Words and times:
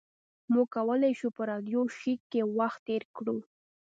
موږ 0.53 0.67
کولی 0.75 1.11
شو 1.19 1.27
په 1.37 1.41
راډیو 1.51 1.81
شیک 1.97 2.21
کې 2.31 2.41
وخت 2.57 2.79
تیر 2.87 3.03
کړو 3.15 3.37